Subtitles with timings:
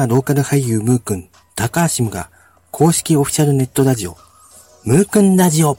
[0.00, 2.30] 山ローカル俳優ムーくん、高橋ムが
[2.70, 4.16] 公式オフィシャルネットラジオ、
[4.84, 5.76] ムーくんラジオ。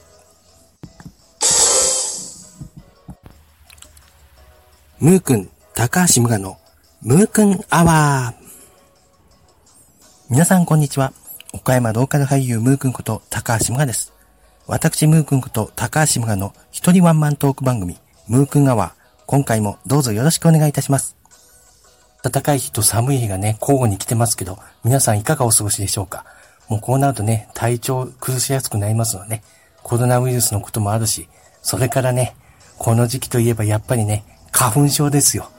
[4.99, 6.59] ムーくん、高橋ムガの
[7.01, 8.43] ムーくんアワー。
[10.29, 11.13] 皆さんこんにちは。
[11.53, 14.13] 岡山ローカル俳優ムーくんこと高橋ムガです。
[14.67, 17.97] 私ムーくんこと高橋ムガの一人ワンマントーク番組、
[18.27, 18.91] ムーくんアワー。
[19.25, 21.20] 今回もどうぞよろしくお願いいたします。
[22.23, 26.25] 暖かい日と寒い日がね、交互に来てますけど、皆さんいかがお過ごしでしょうか？
[26.69, 29.43] もうこうなるとね、体調崩しやすくなりますので、ね、
[29.83, 31.27] コロナウイルスのこともあるし、
[31.61, 32.35] それからね、
[32.77, 35.49] この時期といえばやっぱりね、花粉症ですよ。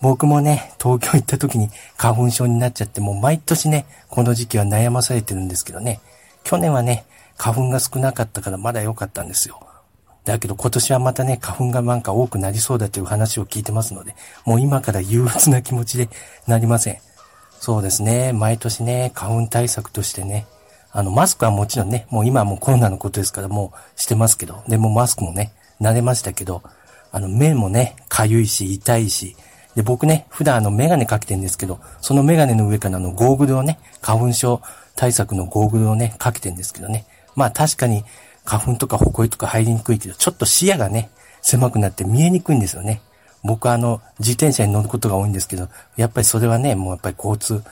[0.00, 6.00] 僕もね、東京行った時に花粉症になっちゃって、もう毎年ね、この時期は悩まされてるんですけどね、
[6.44, 7.04] 去年はね、
[7.36, 9.60] 花粉が少なかったからまだ良かったんですよ。
[10.24, 16.08] だけど今年はまたね、花粉がなんか多くなりそうだという話を聞いてますので、もう今から憂鬱な気持ちで
[16.46, 16.98] なりません。
[17.58, 20.46] そうですね、毎年ね、花粉対策としてね、
[20.92, 26.62] あの、マスクはもちろんね、もう今はもうコロナのことですからもうしてますけど、でもマスクもね、慣れましたけど、
[27.12, 29.36] あの、目もね、かゆいし、痛いし、
[29.76, 34.60] で、僕ね、普段あの、メガネかけてるんですけど、そのメガネの上からあの、ゴーグルをね、花粉症
[34.96, 37.06] 対策のゴーグルをね、かけてるんですけどね。
[37.36, 38.04] まあ確かに、
[38.50, 43.00] 花粉とか埃とか入りにくいけど、ちょっと視野がね、狭くなって見えにくいんですよね。
[43.44, 47.62] 僕はあの、自転車に乗ることが多いんですけど、やっぱりそれはね、もうやっぱり交通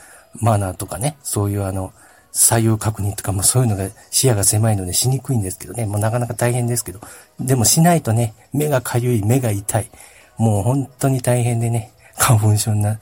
[0.40, 1.92] マナーとかね、そういうあの、
[2.30, 7.00] 左右確認とかもそういうのが視野が狭いのでしにくいんですけどね、もうなかなか大変ですけど、
[7.40, 9.90] でもしないとね、目がかゆい、目が痛い、
[10.36, 13.00] もう本当に大変でね、花粉症にな、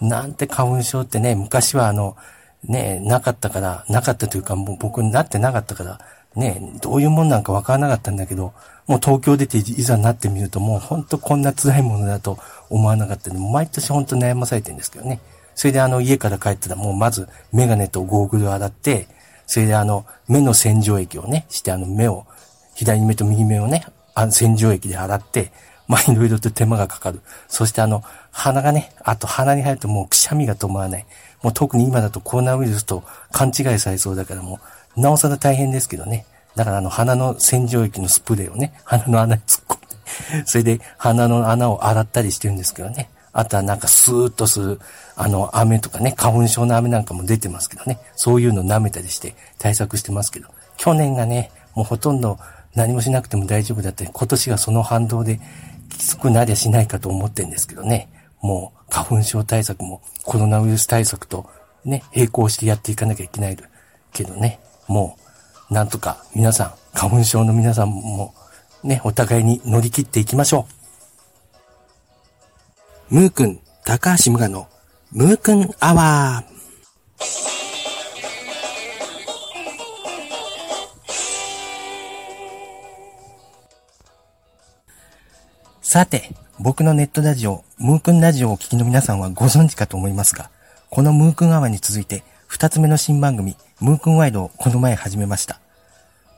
[0.00, 2.16] なんて花粉症ってね、昔はあの、
[2.62, 6.00] ね、なかったから、なかったというか、もう僕になってなかったから、
[6.36, 8.52] ね、どういうもんなんかわからなかったんだけど、
[8.86, 12.38] もう東京出ていざなってみるともうほんとこんな辛いものだと
[12.70, 15.20] 思わなかったんで、毎年ほんと悩まされてるんですけどね。
[15.54, 19.08] それであの家から帰ったらもうまずメガネとゴーグルを洗って、
[19.46, 22.26] それであの目の洗浄液をね、してあの目を、
[22.74, 25.52] 左目と右目をね、あ洗浄液で洗って、
[25.88, 27.20] まあいろいろと手間がかかる。
[27.48, 31.06] そしてあの鼻がね、あと鼻に入るともうくしゃみが止まらない。
[31.42, 34.58] もう特に今だとコロナウイルスと勘違いされそうだからもう
[34.96, 36.26] なおさら大変ですけどね。
[36.54, 39.80] だからあの鼻の洗浄液のスプレーをね、鼻の穴に突っ込ん
[40.40, 43.10] で、それで鼻の穴を洗ったりしてるんですけどね。
[43.32, 44.80] あとはなんかスーッとする、
[45.14, 48.00] あの、飴とかね、花粉症の飴なんかも出てますけどね。
[48.14, 50.48] そういうの舐めたりして対策してますけど。
[50.78, 52.38] 去年がね、もうほとんど
[52.74, 55.38] 何もしなくても大丈夫だって、今年がその反動で
[55.90, 58.08] きつくなりゃしないかと思ってんですけどね。
[58.40, 61.50] もう花粉症対策もコロナウイルス対策と
[61.84, 63.58] ね、並行してやっていかなきゃいけない
[64.12, 64.60] けどね。
[64.88, 65.18] も
[65.70, 68.34] う、なんとか皆さん、花粉症の皆さんも、
[68.82, 70.66] ね、お互いに乗り切っていきましょ
[73.10, 73.14] う。
[73.14, 74.68] ムーくん、高橋無我の、
[75.12, 76.56] ムーくんアワー。
[85.82, 90.50] さて、僕のネットラジオ、ムーくんラジオをお聞きの皆さんはご存知かと思いますが、
[90.90, 95.60] このムーくんアワーに続いて、二つ目の新番組、ムークンワイドをこの前始めました。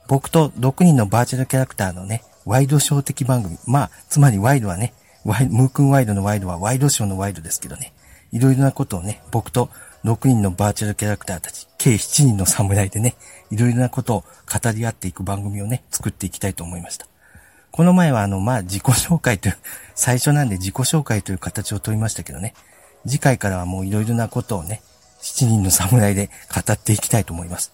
[0.08, 3.58] 僕と6人のバーチャルキャラクターのね、ワイドショー的番組。
[3.64, 4.92] まあ、つまりワイドはね、
[5.24, 7.92] ワイムークンワイドのワイドはワイドショーのワイドですけどね。
[8.32, 9.70] いろいろなことをね、僕と
[10.04, 13.14] 6人のバーチャルキャラクターたち、計7人の侍でね、
[13.52, 17.06] いろいろなことを語り合っていく番組をね、作っていきたいと思いました。
[17.70, 19.56] この前はあの、まあ、自己紹介という、
[19.94, 22.54] 最初なんで自己紹介という形をとりましたけどね。
[23.06, 24.82] 次回からはもういろいろなことをね、
[25.38, 27.72] 7人の侍で語っていきたいと思います。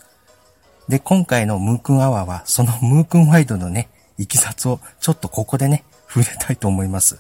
[0.88, 3.88] で、今回のムークンアワーは、そのムークンワイドのね、
[4.18, 7.18] いきさつをちょっとここでね、触れたいと思います。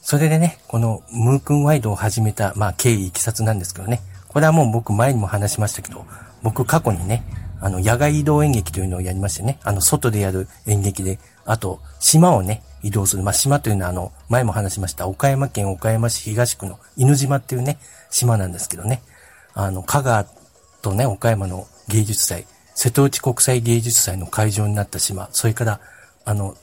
[0.00, 6.06] それでね、このムークンワイドを始めた、まあ、経緯いきさつなんですけどね、これはもう僕前にも話しましたけど、
[6.42, 7.24] 僕過去にね、
[7.60, 13.22] あの、野外移動演劇というのをやりましてね、あの、外でやる演劇で、あと、島をね、移動する。
[13.22, 17.78] まあ、島というのはあの、前も話しました、岡山県岡山市東区の犬島っていうね、
[18.10, 19.02] 島なんですけどね。
[19.54, 20.26] あの、香川
[20.82, 25.80] とね、岡山の芸術祭、瀬戸内国際芸術祭の会場になった島、それから、
[26.24, 26.56] あの、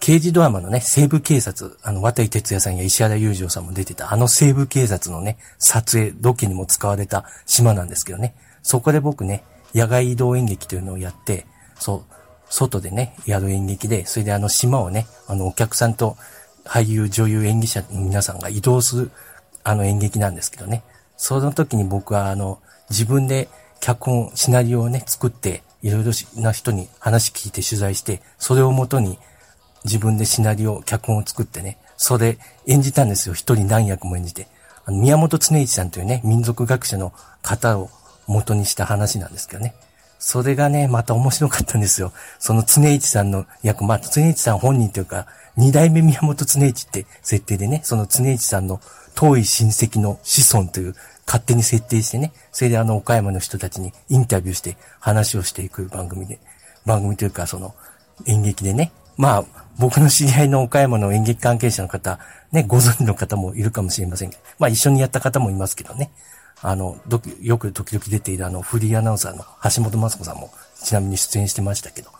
[0.00, 8.34] 刑事ドラマのね、西部警察、あの、渡井哲也さんや石原裕次郎さんも出てた、あの西部警察のね、撮影、ロケにも使われた島なんですけどね。
[8.62, 9.44] そこで僕ね、
[9.74, 11.46] 野外移動演劇というのをやって、
[11.78, 12.14] そう、
[12.50, 16.16] 外でね、やる演劇で、それであの島をね、あのお客さんと
[16.64, 19.10] 俳優、女優、演技者の皆さんが移動する、
[19.62, 20.82] あの演劇なんですけどね。
[21.16, 22.60] その時に僕はあの、
[22.90, 23.48] 自分で
[23.80, 29.18] 脚本、シナリオをね、作って、いろいろな人に話聞いて取材して、それをもとに
[29.84, 33.34] 自分でシナリオ、脚本を作ってね、それ演じたんですよ。
[33.34, 34.48] 一人何役も演じて。
[34.84, 37.12] あの、宮本常一さんというね、民族学者の
[37.42, 37.90] 方を
[38.26, 39.74] 元にした話なんですけどね。
[40.20, 42.12] それがね、また面白かったんですよ。
[42.38, 45.26] その常一さんの役、まあ、常一さん本人というか、
[45.56, 48.80] 二代目宮本常一って設定でね、その常一さんの
[49.14, 50.94] 遠い親戚の子孫という
[51.26, 56.38] 勝手に設定してね、それであの岡山の人たちにインタビューして話をしていく番組で、
[56.84, 57.74] 番組というかその
[58.26, 59.44] 演劇でね、まあ
[59.78, 62.18] 僕の知り合いの岡山の演劇関係者の方、
[62.52, 66.10] ね、ご存知の方もいるかもしれませんけど、まあ一緒にやった方もいますけどね、
[66.62, 66.98] あの、
[67.40, 70.50] よく時々出ているあの、フリーアナウンサーの橋本雅子さんも、
[70.82, 72.10] ちなみに出演してましたけど、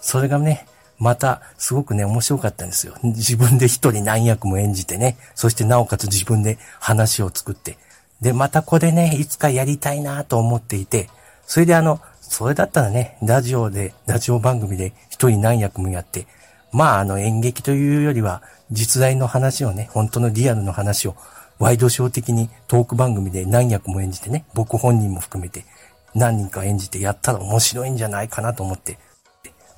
[0.00, 0.66] それがね、
[0.98, 2.94] また、すごくね、面白かったんですよ。
[3.02, 7.76] 自分で一人何役も演じてね、そしてなおかつ自分で話を作って、
[8.20, 11.10] で、またこれね、いつかやりたいなと思っていて、
[11.44, 16.28] それであの、それだったらね、ラジオで、ラジオ番組で一人何役もやって、
[16.70, 21.16] まああの演劇というよりは、実在の話をね、本当のリアルの話を
[21.62, 25.64] ワイドショー的にトーク番組で何役も演じてね、僕本人も含めて
[26.12, 28.98] 何人か演じてやったら面白いんじゃないかなと思って、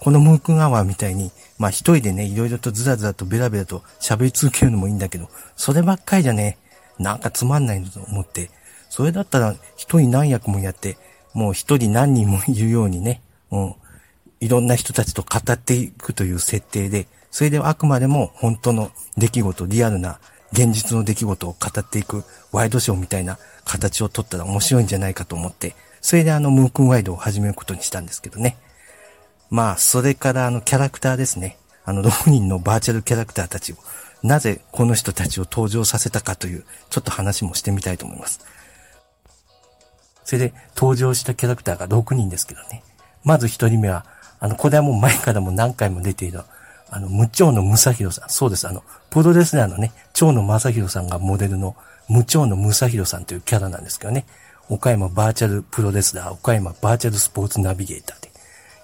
[0.01, 6.57] このムークンアワーみたいに、まあ一人でね、いろいろとズラズラとベラベラと喋り続けるのもいいんだけど、そればっかりじゃね、
[6.99, 8.49] なんかつまんないと思って、
[8.89, 10.97] それだったら一人何役もやって、
[11.35, 13.21] もう一人何人もいるようにね、
[13.51, 13.75] うん、
[14.41, 20.19] いろんな人たちと語っていくという設定で、それではあくまでも本当の出来事、リアルな
[20.55, 22.23] 現実の出来事を語っていく
[22.53, 28.56] ワイドショーみたいな形をとったら面白いんじゃないかと思って、それであのムークンワイドを始めることにしたんですけどね。
[29.51, 31.59] まあ、それからあのキャラクターですね。
[31.85, 33.77] あの6人のバーチャルキャラクターたちを、
[34.23, 38.41] なぜこの人たちを登場させたかという、ちょっと話もしてみたいと思います。
[40.25, 42.83] それで登場したキャラクターが6人ですけどね。
[43.25, 44.07] まず1人目は、
[44.41, 46.41] あの、これはもう前からも何回も出ている
[46.94, 48.29] あの、無蝶の正宏さん。
[48.29, 48.69] そうです。
[48.69, 51.75] あの、プロレスラーのね、蝶野正宏さんがモデルの
[52.08, 54.26] 無蝶の正宏さんというキャラなんですけどね。
[54.69, 58.31] 岡山バーチャルプロレスラー、岡山バーチャルスポーツナビゲーターで。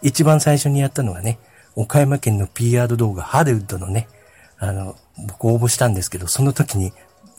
[0.02, 1.38] 一番最初にやったのがね、
[1.76, 4.08] 岡山県の PR 動画、ハリウッドのね、
[4.58, 4.96] あの、
[5.28, 6.92] 僕応募したんですけど、その時に、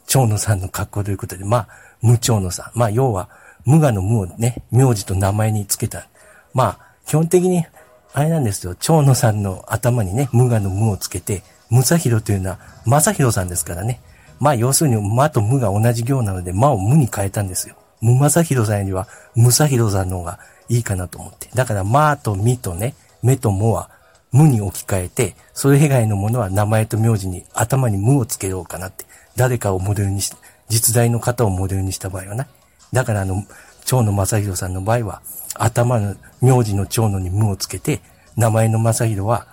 [0.08, 1.68] 蝶野さんの格好ということで、まあ、
[2.02, 2.80] 無蝶野さん。
[2.80, 3.30] まあ、要は、
[3.66, 6.08] 無我の無をね、名字と名前につけた。
[6.54, 7.66] まあ、基本的に
[8.14, 14.02] あれなんですよ、蝶野さんの頭にね、無我の無をつけて、ムサヒロというのは、マサヒロさんですからね。
[14.40, 17.76] まあ要するに、マと無が同じ行なので、マを無に変えたんですよ。
[18.02, 21.50] ムマサヒロさんよりは、ムサヒロさんの方がいいかなと思って。
[21.54, 23.90] だから、マとミとね、メとモは、
[24.32, 29.06] 無に置き換えて、それ以外のものは名前と名字に頭に無をつけようかなって。
[29.36, 30.34] 誰かをモデルにし、
[30.68, 32.48] 実在の方をモデルにした場合はな。
[32.92, 33.44] だからあの、
[33.92, 35.22] 蝶野正宏さんの場合は、
[35.56, 38.00] 頭の、名字の蝶野に無をつけて、
[38.38, 39.48] 名前の正宏は、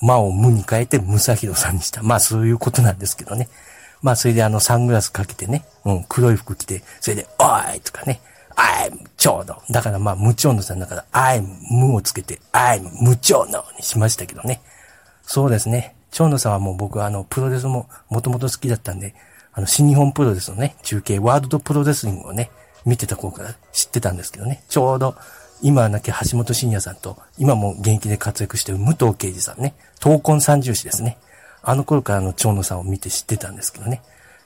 [0.00, 2.02] 魔を無に変えてムサヒロさんにした。
[2.02, 3.50] まあそういうことなんですけどね。
[4.00, 8.22] まあそれであのサングラスかけてね、うん、黒い服着て、それで、おーいとかね、
[8.56, 9.62] I'm 蝶野。
[9.70, 14.62] だからまあ無蝶野さんだから、I'm 無をつけて、I'm 無蝶野にしましたけどね。
[15.22, 15.94] そうですね。
[16.10, 19.14] 蝶野さんはもう僕はあの、プロレスももともと好きだったんで、
[19.52, 22.50] あの、新日本プロレスのね、中継、ワールドプロレスリングをね、
[22.86, 24.62] 見てた頃から知ってたんですけどね。
[24.68, 25.14] ちょうど、
[25.60, 29.74] 今はなき橋本真也さんと、今も現役で活躍してる武藤敬司さんね。
[30.00, 31.18] 闘魂三重士ですね。
[31.62, 34.00] あの頃からの蝶野さんを見て知ってたんですけどね。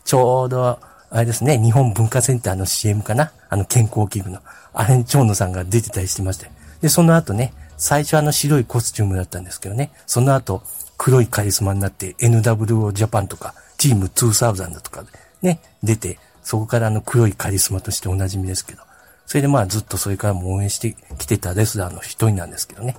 [0.05, 3.33] ちょうど、あれですね、日本文化センターの CM かな？
[3.49, 4.41] あの健康器具の。
[4.73, 6.47] あれに蝶野さんが出てたりしてました
[6.81, 10.63] で、その後ね、最初あの白いコスチュームだったんですけどね、その後
[10.97, 15.05] 黒いカリスマになって NWO ジャパンとかチーム2000とか
[15.43, 16.21] ね、出て、
[16.51, 18.83] そこからあの黒いカリスマとしてお馴染みですけど。
[19.25, 22.97] それでまあずっとそれからも応援してきてたレスラーの一人なんですけどね。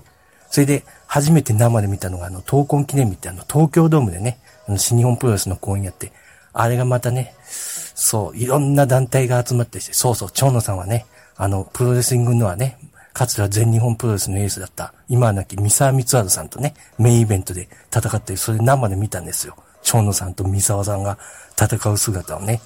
[0.50, 4.40] それで初めて生で見たのがあの闘魂記念日ってあの東京ドームでね、
[4.70, 6.14] あの新日本プロレスの公演やって、
[6.54, 11.06] あれがまたね、そう、いろんな団体が集まってして、そうそう、長野さんはね、
[11.36, 12.78] あの、プロレスリングのはね、
[13.12, 19.58] かつては全日本プロレスのエースだった、今はなき三沢光晴さんとね、メインイベントで戦って、それ生で見たんですよ。
[19.84, 21.18] 長野さんと三沢さんが
[21.62, 22.62] 戦う姿をね。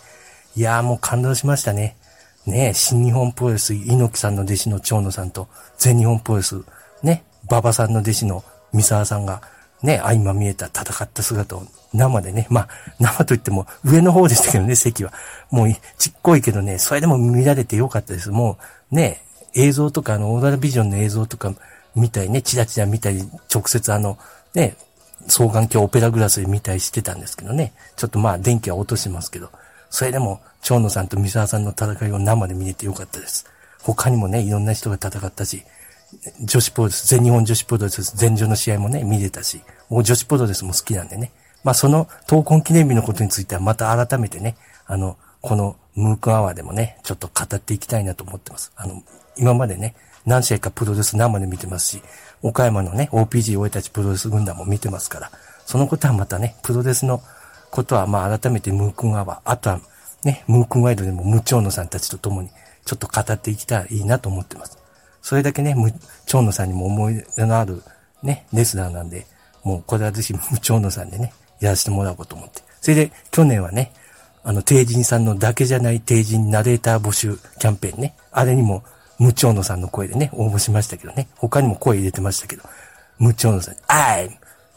[0.55, 1.97] いやーもう感動しましたね。
[2.45, 5.47] ね新日本プロレス、猪木さんの弟子の長野さんと、
[5.77, 6.61] 全日本プロレス、
[7.03, 9.41] ね、馬場さんの弟子の三沢さんが、
[9.83, 12.67] ね、相ま見えた戦った姿を生でね、まあ、
[12.99, 15.11] 生と言っても上の方でしたけどね、席は。
[15.51, 18.31] もうちっこいけどね、それでも見られてよかったです。
[18.31, 18.57] も
[18.91, 19.21] う、ね、
[19.53, 21.53] 映像とか、あの、オーダービジョンの映像とか
[21.95, 24.17] 見たりね、チラチラ見たり、直接あの、
[24.53, 24.75] ね、
[25.27, 27.73] 双眼鏡オペラグラスで見たりしてたんですけどね。
[27.95, 29.49] ちょっとまあ電気は落としますけど。
[29.95, 33.45] それでも、長野さんと三沢さんの戦いを生で見れてよかったです。
[33.81, 35.63] 他にもね、いろんな人が戦ったし、
[36.41, 41.31] 女子プロレス、全日本女子プロレス全女の試合もね、見れたし、もう女子プロレスも好きなんでね。
[41.63, 48.73] まあその闘魂記念日のことについてはまた改めてね、あの、このムークアワーでもね、ちょっと語っていきたいなと思ってます。
[48.75, 49.01] あの、
[49.37, 52.01] 今までね、何試合かプロレス生で見てますし、
[52.41, 55.31] 岡山のね、OPG 俺たちプロレス軍団も見てますから、
[55.65, 57.21] そのことはまたね、プロレスの
[57.75, 59.81] ことはまあ改めてムークンアワー、あとは
[60.23, 62.49] ね、ムークンワイドでもムチョーノさんたちと共に
[62.85, 64.77] ちょっと語っていきたらいいなと思ってます。
[65.21, 67.83] それだけね、ムチョーノさんにも思い出のある
[68.23, 69.27] ね、レスラーなんで、
[69.63, 72.61] もうこれはぜひムチョーノさんでね、やらせてもらおうと思って。
[72.79, 73.91] それで去年はね、
[74.43, 78.15] あの、定人さんのだけじゃない定人ナレーター募集キャンペーンね。
[78.31, 78.83] あれにも、
[79.17, 81.27] ムチョーノさんの声でね、応募しましたけどね。
[81.35, 82.63] 他にも声入れてましたけど、
[83.17, 84.31] ムチョーノさん、I'm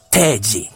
[0.09, 0.67] 定人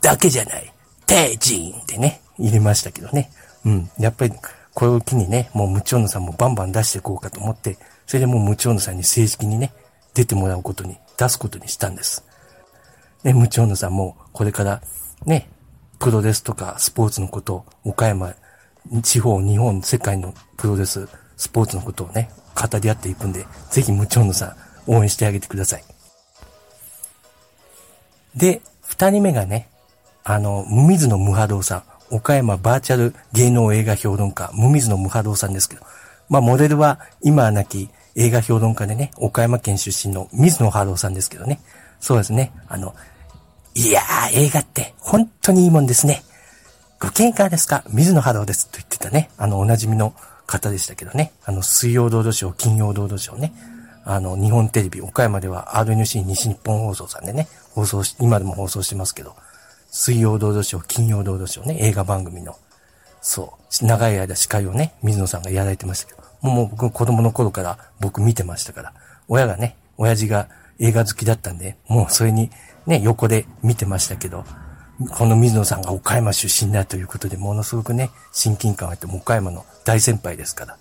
[0.00, 0.72] だけじゃない、
[1.06, 3.30] 定人でね、入れましたけどね。
[3.64, 3.90] うん。
[3.98, 4.32] やっぱり、
[4.74, 9.72] これを機にね、もうムチョーノさんもバンバン出していこうかと思って、それでもうムチョーノさんに正式にね、
[10.14, 12.24] 出てもらうことに、出すことにしたんです。
[13.24, 14.82] ね、ムチョーノさんも、これから、
[15.24, 15.48] ね、
[15.98, 18.34] プロレスとかスポーツのことを、岡山、
[19.02, 24.54] 地方、日本、世界のプロレス、スポーツのことをね、語り合っていくんで、ぜひムチョンヌさ
[24.86, 25.84] ん、応援してあげてください。
[28.34, 29.68] で、二人目がね、
[30.28, 31.76] あの、無水の無波動さ
[32.10, 35.82] ん、岡山バーチャル芸能映画評論家、無水の無波動さんですけど、
[36.28, 41.60] まあ、モデルは今は亡き映画評論家でね、岡山県出身の水野波動さんですけどね、
[42.00, 42.96] そうですね、あの、
[43.74, 46.24] いやー、映画って本当にいいもんですね。
[47.00, 47.84] ご見解ですか？
[47.90, 48.66] 水野波動です。
[48.66, 49.30] と言ってたね。
[49.36, 50.14] あの、おなじみの
[50.46, 51.32] 方でしたけどね。
[51.44, 53.52] あの、水曜ロードショー、金曜ロードショーね。
[54.04, 59.36] あの、日本テレビ、岡山では RNC 西日本放送さんでね、放送し、今でも放送してますけど、
[59.98, 62.54] 水曜ロードショー、金曜ロードショーね、映画番組の、
[63.22, 68.92] そう、長い間司会をね、水野さんがやられてましたけど、もう僕子供の頃から僕見てましたから、
[69.26, 70.48] 親がね、親父が
[70.78, 72.50] 映画好きだったんで、もうそれに
[72.86, 74.44] ね、横で見てましたけど、
[75.16, 80.76] この水野さんが岡山出身だということで、ものすごくね、親近感があって、岡山の大先輩ですから。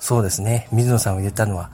[0.00, 1.70] そうですね、水野さんを入れたのは、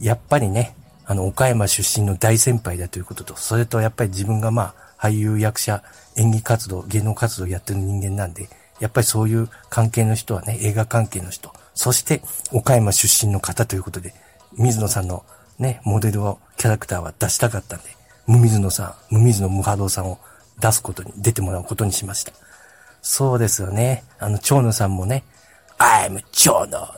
[0.00, 0.74] やっぱりね、
[1.06, 5.82] あの、岡山出身の大先輩だということと、それとやっぱり自分がまあ、俳優、役者、
[6.16, 8.48] 演技活動、芸能活動をやってる人間なんで、
[8.80, 12.22] やっぱりそういう関係の人はね、映画関係の人、そして
[12.52, 14.14] 岡山出身の方ということで、
[14.56, 15.24] 水野さんの
[15.58, 17.84] ね、モデルを、キャラクターは出したかったんで、
[18.26, 20.18] 無水野さん、無水野無波動さんを
[20.60, 22.32] 出すことに、出てもらうことにしました。
[23.00, 24.04] そうですよね。
[24.18, 25.24] あの、蝶野さんもね、
[25.78, 26.88] I'm 蝶野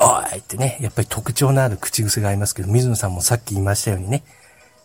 [0.00, 4.22] おいってね、やっぱり特徴のある口癖がありますけど、水野さんもさっき言いましたようにね、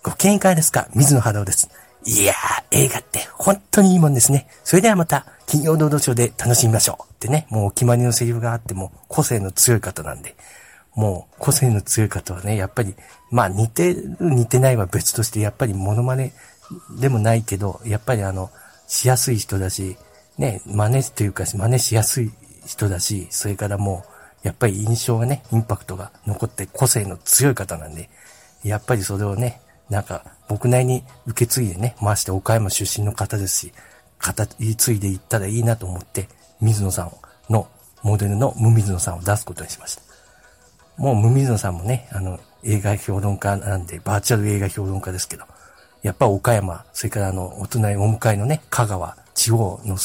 [0.03, 0.87] ご見解ですか？
[0.93, 1.69] 水野波動です。
[2.05, 4.47] いやー、映画って本当にいいもんですね。
[4.63, 7.03] それではまた、金曜ロードショーで楽しみましょう。
[7.13, 10.35] ってね、もう決まりのセリフがあっても、個性の強い方なんで、
[10.95, 12.95] もう個性の強い方はね、やっぱり、
[13.31, 16.31] まあ似てる似てないは別として、やっぱりモノマネ
[16.99, 18.51] でもないけど、やっぱりあの、
[18.87, 19.97] しやすい人だし、
[20.37, 22.31] ね、真似というか真似しやすい
[22.65, 28.09] 人だし、それからもう、やっぱり印象がね、インパクトが残って個性の強い方なんで、
[28.63, 33.73] やっぱりそれをね、なんか僕なりに受け継いでね、回して岡山出身の方ですし、
[34.19, 36.27] 語り継いでいったらいいなと思って、
[36.61, 37.11] 水野さん
[37.51, 37.67] の
[38.03, 40.01] モデルの無水野さんを出すことにしました。
[40.97, 45.45] もう無水野さんもね、あの、映画評論家なんで、バーチャル映画評論家ですけど、
[46.01, 49.97] やっぱ岡山、それからあの、お隣お迎えのね、香川、地方の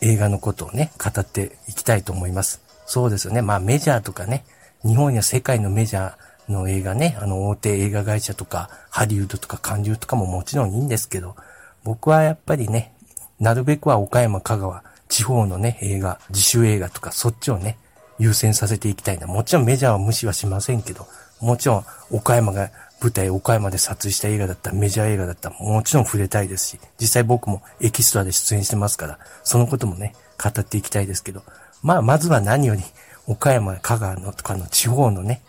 [0.00, 2.69] 映画のことをね、語っていきたいと思います。
[2.90, 3.40] そうですよね。
[3.40, 4.44] まあメジャーとかね、
[4.84, 11.36] 日本や世界のメジャーの映画ね、あの、大手映画会社とか、ハリウッドとか韓流とかももちろんいいんですけど、
[11.84, 12.92] 僕はやっぱりね、
[13.38, 17.78] なるべくは岡山、香川、地方のね、映画、自主映画とか、そっちをね、
[18.18, 19.28] 優先させていきたいな。
[19.28, 21.06] もちろんメジャーは無視はしませんけど、
[21.40, 22.70] もちろん岡山が
[23.00, 31.44] 舞台岡山で撮影した映画だったらメジャー映画だったらもちろん触れたいですし、実際僕もエキストラで出演してますから、そのこともね、語っていきたいですけど、
[31.82, 32.82] まあ、まずは何より、
[33.26, 35.42] 岡山、香川のとかの地方のね、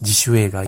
[0.00, 0.64] 自主映画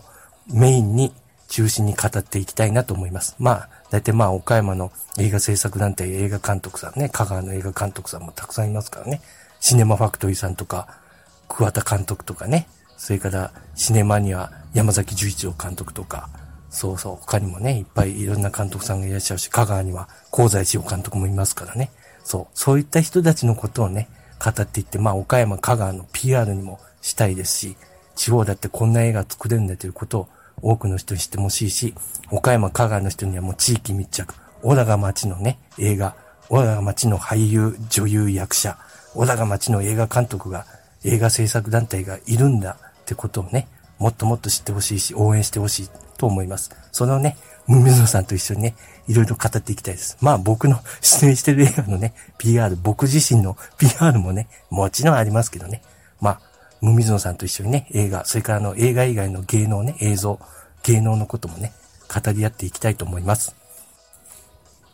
[0.53, 1.13] メインに
[1.49, 3.35] 中心に語っていきたいなと思います。
[3.39, 9.21] まあ、大体まあ、岡山の映画制作団体、映画監督さんね、香川の映画監督さんもたくさんいますからね、
[9.59, 11.01] シネマファクトリーさんとか、
[11.49, 16.29] 桑田監督とかね、それからシネマには山崎十一郎監督とか、
[16.71, 21.91] そうそう、他にもね、いっぱいいろんな監督さんがいらっしゃるし、香川には香西千代監督もいますからね。
[22.23, 24.09] そう、そういった人たちのことをね、
[24.43, 27.77] 語っていって、まあ、岡山、香川の PR にもしたいですし、
[28.17, 30.29] 地方だってこんな映画作れるんだということを
[30.63, 31.95] 多くの人に知ってほしいし、
[32.31, 36.17] 岡山、香川の人にはもう地域密着、小田が町のね、映画、
[36.49, 38.79] 小田が町の俳優、女優、役者、
[39.15, 40.67] 小田が町の映画監督が、
[41.05, 43.69] 映画制作団体がいるんだってことをね、
[43.99, 46.71] もっともっと知ってほしいし、応援してほしいと思います。
[46.93, 48.75] そのね、ムミズノさんと一緒にね、
[49.09, 50.17] いろいろ語っていきたいです。
[50.21, 55.83] まあ僕の 出演してる映画のね、PR、僕自身の PR もね、もちろんありますけどね。
[56.21, 56.41] まあ、
[56.81, 60.39] ムミズノさんと一緒にね、映画、それからあの映画以外の芸能ね、映像、
[60.83, 61.73] 芸能のこともね、
[62.09, 63.55] 語り合っていきたいと思います。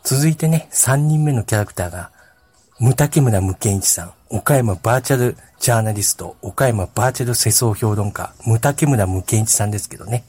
[0.05, 2.11] 続いてね、3人目のキャラクターが、
[2.79, 10.25] ムタケムラムケンイチさん、岡山バーチャルジャーナリスト、岡山バーチャル世相評論家、ムタケムラムケンイチさんですけどね。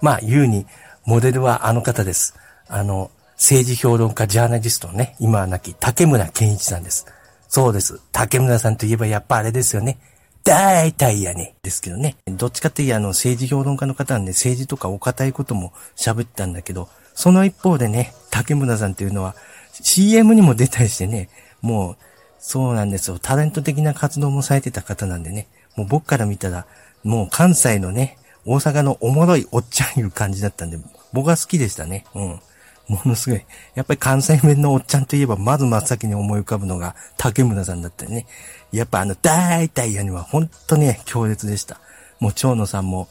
[0.00, 0.66] まあ、言うに、
[1.06, 2.34] モデルはあの方です。
[2.68, 7.06] あの、政治評論家、ジャーナリストのね、今は亡き竹村健一さんです。
[7.48, 8.00] そうです。
[8.12, 9.98] 竹村さんといえばやっぱあれですよね。
[10.44, 11.54] 大体やね。
[11.62, 12.16] ですけどね。
[12.26, 19.34] どっちかっていうと、あの、政治評論家の方なんで政治とかお堅いことも喋ったんだけど、その一方でね、竹村さんっていうのは
[19.72, 21.28] CM にも出たりしてね、
[21.62, 21.96] もう、
[22.38, 23.18] そうなんですよ。
[23.18, 26.66] タレント的な活動もされてた方なんでね、もう僕から見たら、
[27.02, 30.78] もう関西のね、大阪のおもろいおっちゃんいう感じだったんで、
[31.12, 32.04] 僕は好きでしたね。
[32.14, 32.40] うん。
[32.88, 33.44] ものすごい。
[33.74, 38.26] やっぱり関西弁のおっちゃんといえば、まず真っ先に思い浮かぶのが竹村さんだったね。
[38.72, 41.80] やっぱあの、大体やには本当ね、強烈でした。
[42.20, 43.08] もう蝶野さんも、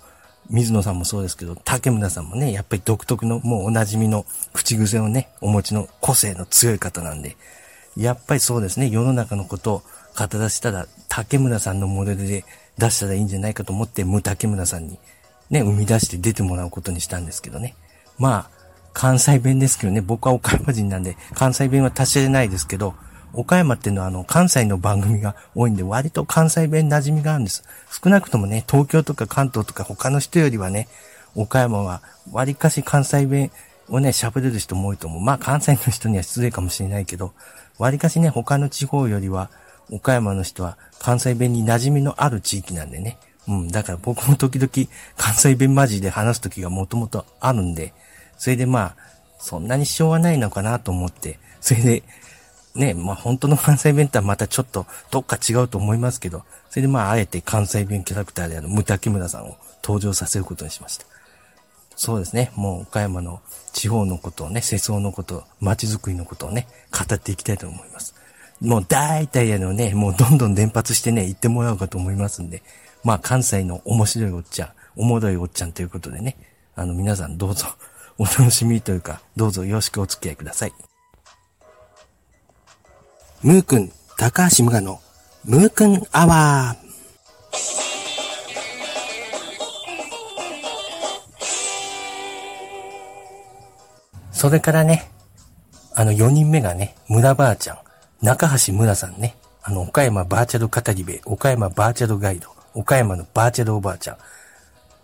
[0.49, 7.37] 水野さんもそうですけど、竹村さんもね、やっぱり独特の、もうお馴染みの口癖をね、お持ちの個性の強い方なんで、
[7.95, 9.83] やっぱりそうですね、世の中のことを
[10.17, 12.43] 語らせたら、竹村さんのモデルで
[12.77, 14.99] 出したらいいんじゃないかと思って、無竹村さんに
[15.49, 17.75] ね、生み出して出てもらうことにしたんですけどね。
[18.17, 18.62] まあ、
[18.93, 22.93] 関西弁ですけどね、僕は岡山人なんで、関西弁は達しれないですけど、
[23.33, 27.63] 岡山っていうのはあの、関西の番組が多いんで、割と関西弁馴染みがあるんです。
[28.03, 30.87] 少なくともね、東京とか関東とか他の人よりはね、
[31.35, 33.51] 岡山は割かし関西弁
[33.89, 35.21] をね、喋れる人も多いと思う。
[35.21, 37.33] まあ関西の人には失礼かもしれないけど、
[37.79, 39.49] 割かしね、他の地方よりは、
[39.91, 43.17] 岡山の人は関西弁に馴染みのある地域なんでね。
[43.47, 44.71] うん、だから僕も時々
[45.17, 47.93] 関西弁マジで話す時がもともとあるんで、
[48.43, 48.95] それでまあ、
[49.39, 52.03] そんなに支障はないのかなと思って、それで、
[52.75, 61.05] ね、まあ本当の関西弁とはまたちょっとどっか違うと思いますけど、それでまああえて関西弁キャラクターであるムタキムラさんを登場させることにしました。
[61.95, 62.51] そうですね。
[62.57, 63.39] もう岡山の
[63.71, 68.13] 地方のことをね、世相のこと、街づくりのことをね、語っていきたいと思います。
[68.59, 72.61] もう大体あのね、もうどんどん連発してね、言ってもらおうかと思いますんで、
[73.05, 76.35] まあ関西の面白いおっちゃん、おもろいおっちゃんということでね、
[76.75, 77.67] あの皆さんどうぞ
[78.23, 80.73] お楽しみというか、どうぞよろしくお付き合いください。
[83.41, 85.01] ムーくん、高橋無我の
[85.43, 86.83] ムーくんアワー。
[94.31, 95.11] それからね、
[95.93, 97.77] あの4人目がね、村ばあちゃん、
[98.21, 104.17] 中橋村さんね、あの岡山バーチャル語り部、岡山バーチャルガイド、岡山のバーチャルおばあちゃん、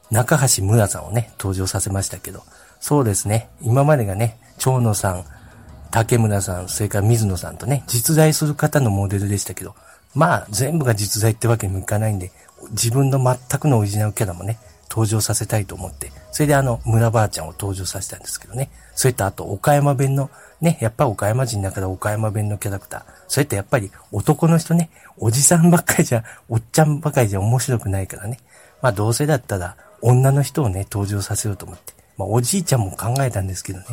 [0.10, 2.44] 中橋村さんをね、登場させましたけど、
[2.80, 3.50] そうですね。
[3.62, 5.26] 今までがね、長野さん、
[5.92, 9.76] 竹村さん、それから水野さんとね、実在する方のモデルでしたけど、
[10.16, 12.32] まあ、全部が実在ってわけにもいかないんで、
[12.72, 18.72] 自分の全くのオリジナルキャラもね、登場させたいと思って、それであの、村ばあちゃんを登場させたんですけどね。
[18.96, 20.30] それとあと、岡山弁の、
[20.62, 23.04] ね、やっぱ岡山人だから岡山弁のキャラクター。
[23.28, 28.40] それとやっぱり男の人ね、おじさんばっかりじゃ、おっちゃんばかりじゃ面白くないからね。
[28.82, 31.94] まあどうせだったら、女の人をね、登場させようと思って。
[32.20, 33.86] まあ、おじいちゃんも考えたんですけどね。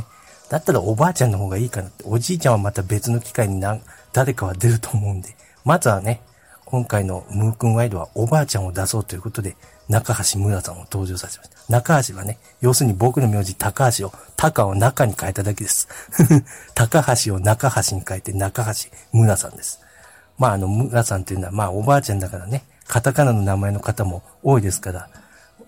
[0.50, 2.02] だったらおばあちゃんの方がいいかなって。
[2.06, 3.78] おじいちゃんはまた別の機会にな、
[4.12, 5.36] 誰かは出ると思うんで。
[5.64, 6.20] まずはね、
[6.64, 9.56] 今回のムークンワイドはおばあちゃんを出そうということで、
[9.88, 11.56] 中橋村さんを登場させました。
[11.68, 15.86] 中橋はね、要するに僕の名字高橋を、高を中に変えただけです。
[16.74, 19.78] 高橋を中橋に変えて中橋村さんです。
[20.36, 25.08] まああの、村さんというのは、まあおばあちゃんだからね、カタカナの名前の方も多いですから、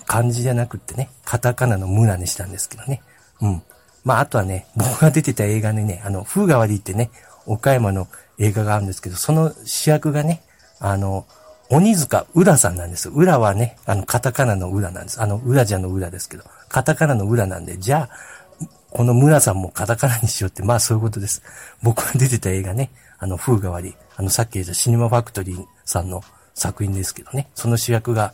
[0.08, 3.02] 漢字じゃなくってね、カタカナの村にしたんですけどね。
[3.40, 3.62] うん。
[4.04, 7.10] まあ、あとはね、僕が出てた映画でね、あの、風川でってね、
[7.46, 10.42] 岡山の映画があるんですけど、その主役がね、
[10.80, 11.26] あの、
[11.70, 13.10] 鬼塚浦さんなんです。
[13.10, 15.20] 浦はね、あの、カタカナの浦なんです。
[15.20, 21.42] あの、浦じゃの浦ですけど、カタカナの浦なんで、じゃあ、この村さんもカタカナにしようって、まあそういうことです。
[21.82, 26.22] 僕が出てた映画ね、あの、風川り、あの、さっき言ったシネマファクトリーさんの
[26.54, 28.32] 作品ですけどね、その主役が、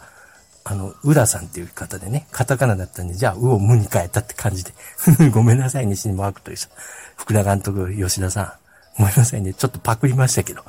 [0.67, 4.73] あの、浦さんっていう方でね、カタカナだったんで、じゃあ、うを無に変えたって感じで。
[5.31, 6.69] ごめんなさいね、シネマークというさ。
[7.17, 8.53] 福田監督、吉田さん。
[8.99, 10.65] ごめんなさいね、ちょっとパクりましたけど。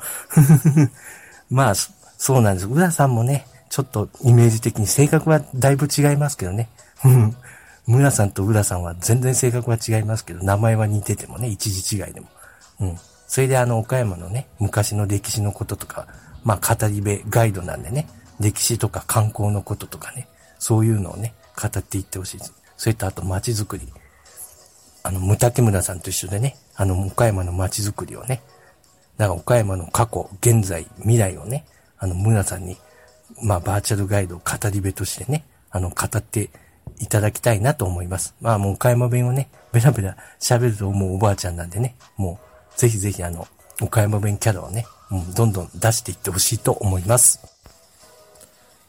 [1.48, 1.74] まあ、
[2.18, 2.66] そうなんです。
[2.66, 6.68] 浦さんもね、ちょっとイメージ的に性格はだいぶ違いますけどね。
[7.86, 12.26] 村さんと浦さんは全然性格は違いますけど、名前は似ててもね、一時違いでも。
[12.80, 12.98] うん。
[13.28, 16.06] それであの、岡山のね、昔の歴史のこととか、
[16.44, 18.06] まあ、語り部、ガイドなんでね、
[18.40, 22.52] 歴史とか観光のこととかね、そういうのをね、語っていってほしいです。
[22.76, 23.88] それとあと街づくり。
[25.02, 28.42] あの、ムタケムラさんと一緒でね、あの、岡山の街づくりをね、
[29.16, 31.64] だから岡山の過去、現在、未来をね、
[31.98, 32.76] あの、村さんに、
[33.42, 36.50] まあ、バーチャルガイドを語り部としてね、あの、語って
[36.98, 38.34] いただきたいなと思います。
[38.40, 42.38] まあ、もう岡山弁をね、ベラベラ喋るともうおばあちゃんなんでね、も
[42.76, 43.46] う、ぜひぜひあの、
[43.80, 47.40] 岡山弁キャラをね、もうどんどん出していってほしいと思います。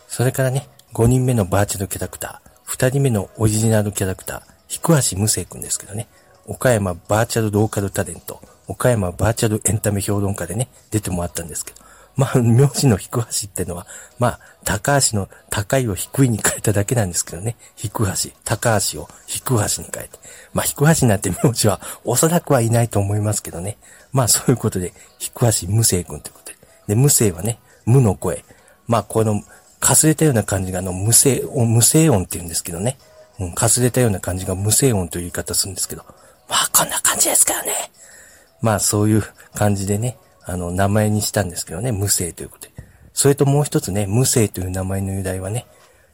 [0.08, 6.08] それからね、5人目のバーチャルキャラクター、2人目のオリジナルキャラクター、ひくはしむせいくんですけどね、
[6.46, 13.86] 岡山バーチャルローカルタレント、岡山バーチャルエンタメ評論家でね、出てもらったんですけど、まあ、名字の低橋ってのは、
[14.18, 17.56] まあ、高橋の高いを低いに変えただけなんですけどね。
[17.76, 20.18] 低橋、高橋を低橋に変えて。
[20.52, 23.78] まあ、低橋なんて名字はおそらくはいないと思いますけどね。
[24.12, 26.58] まあ、そういうことで、低橋無声君ということで。
[26.88, 28.44] で、無声はね、無の声。
[28.88, 29.44] まあ、この、
[29.80, 32.98] かすれたような感じが、あの、無声音、無声音って言うんですけどね。
[33.40, 36.04] うん、かすれたような感じが無声音という言い方するんですけど。
[36.50, 37.92] まあ、こんな感じですからね。
[38.62, 42.74] まあ、そういう感じでね、あの、名前にしたんですけどね、無声ということで。
[43.14, 45.68] それともう一つね、無声という名前の由来はね、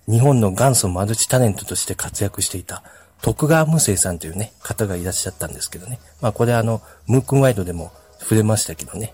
[0.09, 2.83] 日本の元祖マルチタレントとして活躍していた、
[3.21, 5.99] 徳川無声さんというね、方がいらっしゃったんですけどね。
[6.19, 9.13] まあこれあの、ムークンワイドでも触れましたけどね。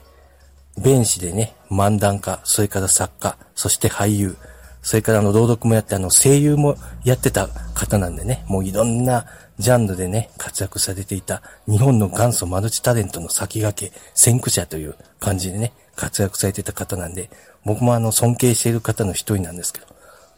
[0.77, 4.36] 弁士でね、漫談家、それから作家、そして俳優、
[4.82, 9.25] それからあの、朗読もやってあの、声優もやってた方なんでね、もういろんな
[9.60, 17.29] ジャンルでね、活躍されていた日本の元祖マルチタレントの先駆け、先駆者という感じでね、活躍されてた方なんで、
[17.65, 19.88] 僕もあの、尊敬している方の一人なんですけど、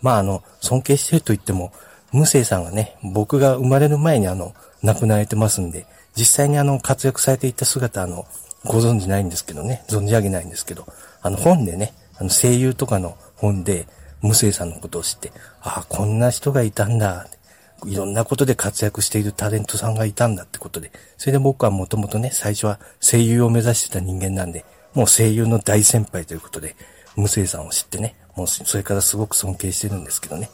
[0.01, 1.71] まああの、尊敬してると言っても、
[2.11, 8.25] 無生さんはね、僕が生まれる前にあの、亡くなられてますんで、実際にあの、活躍されていた姿あの、
[8.65, 10.87] ご存知ないんですけどね、存じ上げないんですけど、
[11.21, 13.87] あの、本でね、あの、声優とかの本で、
[14.21, 15.31] 無生さんのことを知って、
[15.61, 17.27] ああ、こんな人がいたんだ。
[17.85, 26.75] いろんなことで活躍しているタレントさんがいたんだってことで、それで僕はもともとね、最初は声優を目指してた人間なんで、もう声優の大先輩ということで、
[27.15, 30.51] 無声さんを知ってね、もうそれからすごく尊敬してるんですけどね。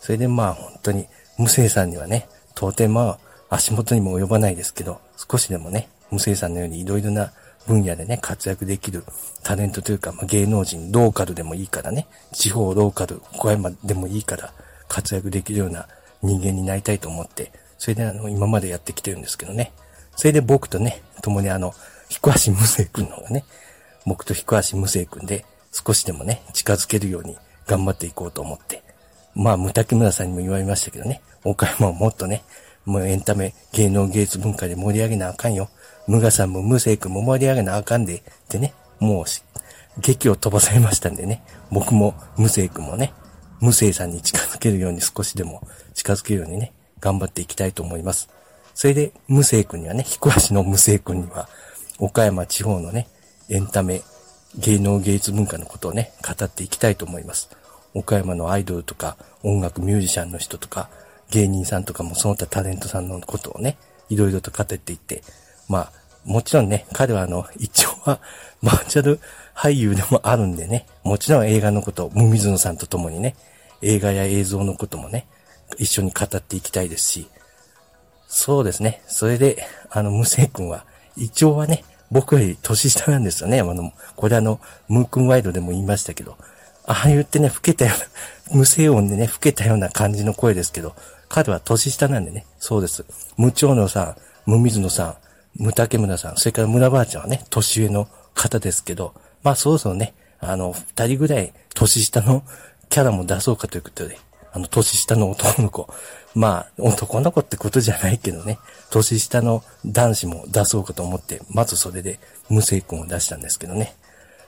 [0.00, 3.18] それでまあ本当に無声さんにはね、到底ま
[3.48, 7.32] あ足元にも及ばないですけど、少しでもね、無声さんのようにいろいろな
[7.70, 9.04] 分野でね、活躍できる
[9.44, 14.52] タレントというか、まあ、芸能人、ローカルでもいいからね、地方ローカル、小山でもいいから
[14.88, 15.86] 活躍できるような
[16.22, 19.72] 人間になりたいと思って、それであの、今までやってきてるんですけどね。
[20.16, 21.72] それで僕とね、共にあの、
[22.08, 23.44] 彦橋無生くんのがね、
[24.04, 28.82] 僕と彦橋無生くんで少しでもね、近づけるように頑張っていこうと思って。
[29.34, 32.42] まあ、無竹村さんにも言われましたけどね、岡山をもっとね、
[32.84, 35.70] もうエンタメ、芸能芸術文化で盛り上げなあかんよ。
[36.10, 39.24] 無我さんも無生くんも盛り上げなあかんで、ってね、もう、
[40.00, 43.12] 劇を飛ばされましたんでね、僕も無生くんもね、
[43.60, 45.62] 無生さんに近づけるように少しでも
[45.94, 48.28] 近づけるようにね、頑張っていきたいと思います。
[48.74, 51.48] それで、無生君にはね、彦足の無生君には、
[52.00, 53.06] 岡山地方のね、
[53.48, 54.02] エンタメ、
[54.58, 57.50] 芸能芸術文化のことをね、語っていきたいと思います。
[57.94, 60.88] 岡山のアイドルとか、音楽ミュージシャンの人とか、
[61.30, 63.76] 芸人さんとかもその他タレントさんのことをね、
[64.08, 65.22] いろいろと語っていって、
[65.68, 68.20] まあ、もちろんね、彼はあの、一応は、
[68.62, 69.20] バーチャル
[69.54, 73.34] 俳優でもあるんでね、もちろん映画のこと、無水野さんと共にね、
[73.82, 75.26] 映画や映像のこともね、
[75.78, 77.28] 一緒に語っていきたいですし、
[78.28, 79.02] そうですね。
[79.08, 80.84] それで、あの、無声君は、
[81.16, 83.60] 一応はね、僕より年下なんですよね。
[83.60, 86.36] あの、これあの、ムー君ワイドでも言いましたけど、
[86.86, 87.92] ああ言ってね、老けたよ
[88.48, 90.94] うな、無声音でね、老けたような感じの声ですけど、
[91.28, 93.04] 彼は年下なんでね、そうです。
[93.36, 94.16] 無長野さん、
[94.50, 95.14] 無水野さん、
[95.56, 102.42] 無竹村さん、それから村ばあちゃんはね、年上の方ですけど、まあそろそろね、あの、二人ぐらい年下の
[102.88, 104.18] キャラも出そうかということで、
[104.52, 105.92] あの、年下の男の子。
[106.34, 108.58] まあ、男の子ってことじゃないけどね、
[108.90, 113.96] 年下の男子も出そうかと思って、まずそれで無声君を出したんですけどね。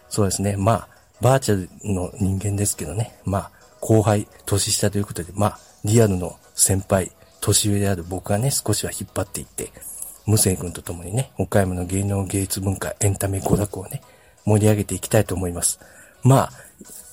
[0.08, 0.88] そうですね、まあ、
[1.20, 7.10] バーチャルの人間ですけどね、まあ、後輩、年下ということで、まあ、リアルの先輩、
[7.40, 9.72] 年上である僕がね、少しは引っ張っていって、
[10.26, 14.02] 無声君と共にね、岡山の芸能芸術文化、エンタメ娯楽をね、
[14.44, 15.80] 盛り上げていきたいと思います。
[16.22, 16.50] まあ、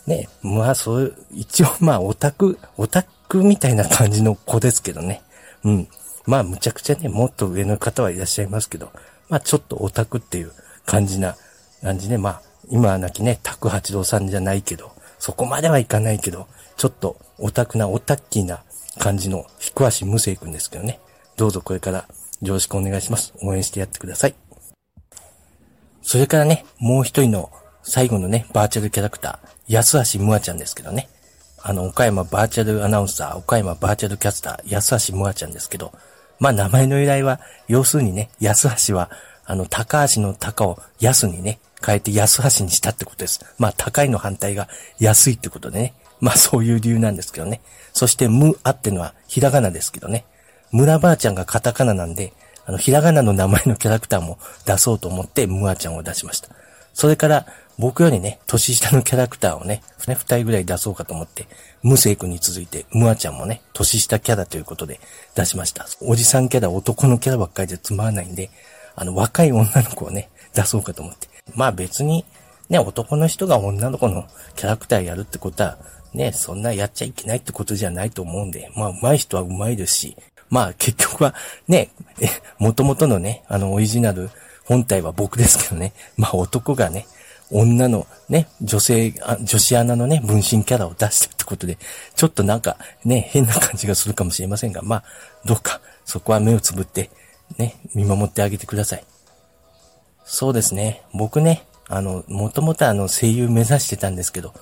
[0.07, 5.21] ね、まあそういう、一応まあオタク、オタクみたいな感じの子ですけどね。
[5.63, 5.87] うん。
[6.25, 8.91] まあむちゃくちゃね、もっと上の方はいらっしゃいますけど、
[9.29, 10.51] まあちょっとオタクっていう
[10.85, 11.35] 感じな、
[11.81, 12.17] 感じね。
[12.17, 18.63] まあ、今はなきね、拓八郎さんじゃないけど、そこまではいかないけど、ちょっとオタクな、オタッキーな
[18.97, 20.99] 感じの、ひくわし無生くんですけどね。
[21.35, 22.05] どうぞこれから
[22.41, 23.33] よろしくお願いします。
[23.41, 24.35] 応援してやってください。
[26.01, 27.51] それからね、もう一人の
[27.83, 31.09] 最後のね、バーチャルキャラクター、安橋むあちゃんですけどね。
[31.61, 35.91] あの、岡山バーチャルアナウンサー、岡山バーチャルキャスター、安橋むあちゃんですけど、
[36.39, 39.11] まあ名前の由来は、要するにね、安橋は、
[39.45, 43.43] あの、高橋の高を安にね、変えて安橋にしたってことです。
[43.57, 45.93] まあ高いの反対が安いってことでね。
[46.21, 47.61] まあそういう理由なんですけどね。
[47.93, 50.25] そして、むあってのはひらがなですけどね。
[50.71, 52.33] 村ばあちゃんがカタカナなんで、
[52.65, 56.49] あの、ひらがなの名前のキャラクターも出そうと思って、ムアちゃんを出しました。
[56.93, 57.45] それから、
[57.79, 61.47] 僕よりね、年下のキャラクターをね、二人ぐらい出そうかと思って、
[61.81, 64.99] ムセイ君に続いて、ムアちゃんもね、年下キャラということで
[65.33, 65.87] 出しました。
[66.01, 68.49] おじさんキャラ、男のキャラばっかりでつまらないんで、
[68.95, 71.29] あの、若い女の子をね、出そうかと思って。
[71.55, 72.25] まあ別に、
[72.67, 75.77] ね、男の人が女の子のキャラクターやるってことは、
[76.13, 80.17] ね、そんなやっちゃいけないってことじゃないと思うんで、まあ上手い人は上手いですし、
[80.49, 81.35] まあ結局は
[81.67, 81.89] ね、
[82.59, 84.29] 元々のね、あのオリジナル
[84.65, 87.07] 本体は僕ですけどね、 まあ男がね、
[87.51, 91.77] 女のね、女性、女子アナのね、分身キャラを出してるってことで、
[92.15, 95.03] ちょっとなんかね、変な感じがするかもしれませんが、まあ、
[95.45, 97.09] どうか、そこは目をつぶって、
[97.57, 99.03] ね、見守ってあげてください。
[100.25, 104.53] そうですね、僕ね、あの、もともとあの声優目指してたんですけど、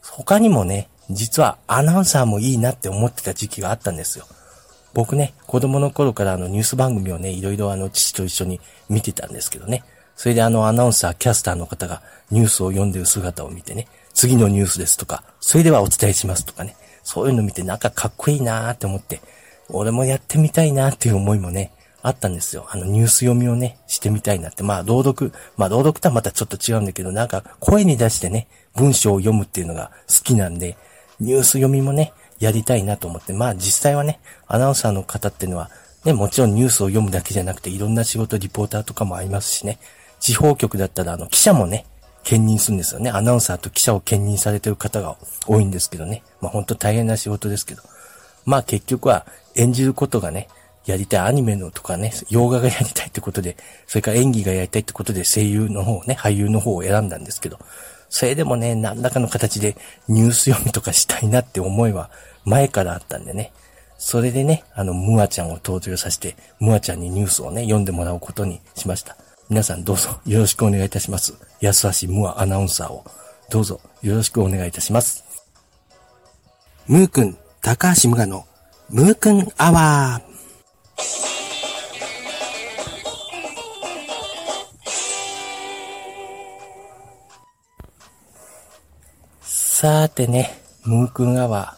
[0.00, 4.26] 他にもね、実はアナウンサーもいいなって思ってた時期があったんですよ。
[4.94, 9.84] 僕ね、子供の頃からあのニュース番組をね、いろいろあの父と一緒に見てたんですけどね。
[10.16, 19.20] それであのアナウンサー、キャスターの方がニュースを読んでる姿を見てね、次のニュースですとか、それではお伝えしますとかね、そういうの見てなんかかっこいいなーって思って、
[19.68, 22.66] 俺もやってみたいなーっていう思いもね、あったんですよ。
[22.68, 24.62] あのニュース読みをね、してみたいなって。
[24.62, 30.76] まあ朗読、まあ朗読とはまたちょっと違うんだけど、なんか声に出してね、文章を読むっていうのが好きなんで、
[31.20, 35.70] ニュース読みもね、やりたいなと思って、まあ実際はね、アナウンサーの方っていうのは、
[36.04, 39.78] ね、もちろんニュースを読むだけじゃなくて、いろんな仕事、リポーターとかもありますしね、
[40.18, 41.86] 地方局だったら、あの、記者もね、
[42.24, 43.10] 兼任するんですよね。
[43.10, 46.24] アナウンサーと記者を兼任されてる方が多いんですけどね。
[46.40, 47.82] まあ本当大変な仕事ですけど。
[48.44, 49.24] まあ結局は
[49.54, 50.48] 演じることがね、
[50.84, 57.58] やりたいアニメのとかね、洋画がやりたいってことで、それから演技がやりたいってことで声優の方ね、俳優の方を選んだんですけど、
[58.12, 59.74] それでもね、何らかの形で
[60.06, 62.10] ニュース読みとかしたいなって思いは
[62.44, 63.52] 前からあったんでね。
[63.96, 69.16] それでね、あの、ムアちゃんを登場させて、ムアちゃんにニュースをね、読んでもらうことにしました。
[69.48, 71.32] 皆さんどうぞよろしくお願いいたします。
[71.62, 73.02] 安橋ムアアナウンサーを
[73.48, 75.24] どうぞよろしくお願いいたします。
[76.86, 78.44] ムーくん、高橋ムガの
[78.90, 81.41] ムーくんアワー。
[89.82, 91.76] さーてね、ムーくんアワ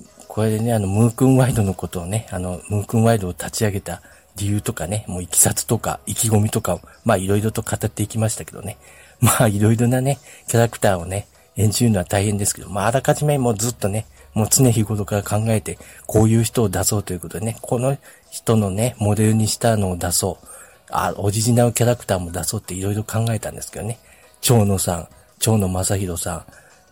[0.00, 0.26] ー。
[0.26, 4.02] これでね、あの、ムークンワイドのことをね、あの、ムークンワイドを立ち上げた
[4.34, 8.78] 理由とかね、もういきさつとか意気込みとかを、まあいろいろと語っていきましたけどね。
[9.20, 15.78] まあいろいろなね、キャラクターをね、演じるのは大変ですけど、まああらかじめもうずっとね、もう常日頃から考えて、
[16.08, 17.96] こういう人を出そうということでね、この
[18.28, 20.46] 人のね、モデルにしたのを出そう。
[20.90, 24.00] あ、オリジナルキャラクターも出そうっていろいろ考えたんですけどね。
[24.40, 26.44] 蝶野さん、蝶野正宏さん、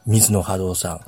[0.06, 1.00] 水野春夫さん、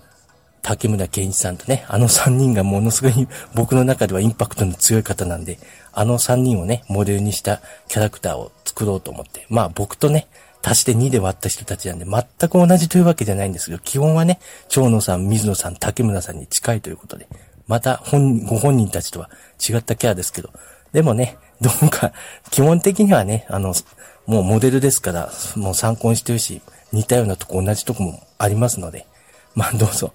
[0.62, 5.58] 竹村健一さんとね、あの三人がものすごい僕の中ではインパクトの強い方なんで、
[5.92, 10.26] あの三人をね、モデルにしたキャラクターを作ろうと思って、まあ僕とね、
[10.62, 17.28] 足して2で割った人たちなんで、全く同じというわけじゃないんですけど、基本はね、長野さん、水野さん、竹村さんに近いということで、
[17.68, 19.30] また本、ご本人たちとは
[19.60, 20.50] 違ったキャラですけど、
[20.92, 22.12] でもね、どうか、
[22.50, 23.74] 基本的にはね、あの、
[24.26, 29.06] もうモデルですから、もう参考にしてるし、似たようなとこ同じとこもありますので、
[29.54, 30.12] まあどうぞ、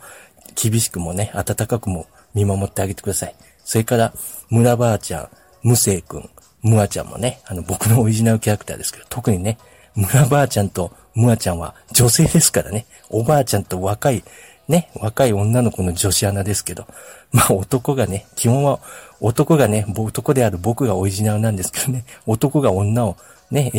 [0.56, 3.36] 厳しくもね、暖かくも見守ってあげてください。
[3.64, 4.14] それから、
[4.50, 5.30] 村ばあちゃん、
[5.64, 6.30] 無生くん、
[6.62, 9.58] むあちゃんもね、あの、僕のオリジナルキャラクターですけど、特にね、
[9.96, 14.24] 村ばあちゃんとむあちゃんは女性ですからね、おばあちゃんと若い、
[14.72, 16.88] ね、若い女の子の女子アナですけど、
[17.32, 18.80] まあ男がね、基本は
[19.20, 23.18] 男がね、男である僕がオリジナルなんですけどね、 男が女を
[23.52, 23.72] ね、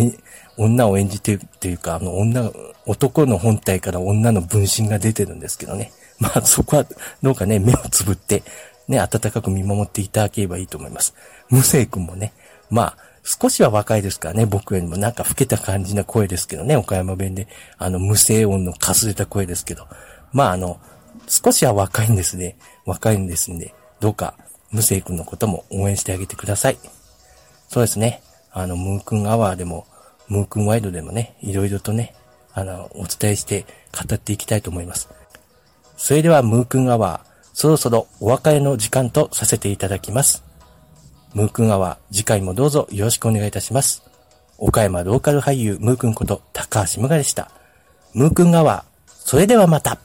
[0.58, 2.52] 女を演じてるっていうか、あの女、
[2.84, 5.90] 男の本体から女の分身が出てるんですけどね。
[6.20, 6.86] まあそこは
[7.22, 8.42] どうかね、目をつぶって、
[8.86, 11.14] ね、温かく見守っていただければいいと思います。
[11.48, 12.34] 無生君もね、
[12.68, 17.46] まあ、少しは若いですからね、僕よりもなんか老けた感じな声ですけどね、岡山弁で、
[17.78, 19.86] あの、無声音のかすれた声ですけど、
[20.32, 20.80] まああの、
[21.26, 22.56] 少しは若いんですね。
[22.84, 24.34] 若いんですんで、どうか、
[24.70, 26.78] 無生君のことも応援してあげてください。
[27.68, 28.22] そうですね。
[28.50, 29.86] あの、ムークンアワーでも、
[30.28, 32.14] ムークンワイドでもね、いろいろとね、
[32.52, 35.08] あの、お伝えして語っていきたいと思います。
[35.96, 40.42] それではムークンアワー、そろそろお別れの時間とさせていただきます。
[41.34, 44.02] ムークンアワー、次回もどうぞよろしくお願いいたします。
[44.58, 47.50] 岡山ローカル俳優ムークンこと高橋無我でした。
[48.14, 49.98] ムークンアワー、それではまた。